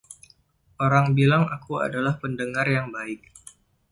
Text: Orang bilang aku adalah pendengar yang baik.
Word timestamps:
Orang 0.85 1.05
bilang 1.17 1.43
aku 1.55 1.73
adalah 1.87 2.13
pendengar 2.21 2.65
yang 2.77 2.87
baik. 2.95 3.21